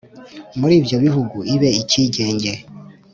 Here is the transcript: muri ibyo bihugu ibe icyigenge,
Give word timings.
muri 0.59 0.73
ibyo 0.81 0.97
bihugu 1.05 1.37
ibe 1.53 1.69
icyigenge, 1.81 2.51